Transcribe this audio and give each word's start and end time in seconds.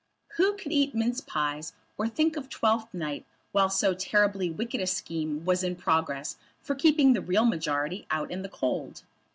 Who 0.37 0.57
could 0.57 0.71
eat 0.71 0.95
mince 0.95 1.21
pies 1.21 1.73
or 1.95 2.07
think 2.07 2.35
of 2.35 2.49
Twelfth 2.49 2.91
Night 2.91 3.23
while 3.51 3.69
so 3.69 3.93
terribly 3.93 4.49
wicked 4.49 4.81
a 4.81 4.87
scheme 4.87 5.45
was 5.45 5.63
in 5.63 5.75
progress 5.75 6.37
for 6.59 6.73
keeping 6.73 7.13
the 7.13 7.21
real 7.21 7.45
majority 7.45 8.07
out 8.09 8.31
in 8.31 8.41
the 8.41 8.49
cold? 8.49 9.03